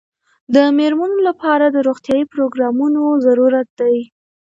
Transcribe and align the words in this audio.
د 0.53 0.55
مېرمنو 0.77 1.17
لپاره 1.27 1.65
د 1.69 1.77
روغتیايي 1.87 2.25
پروګرامونو 2.33 3.01
ضرورت 3.25 3.67
دی. 3.79 3.97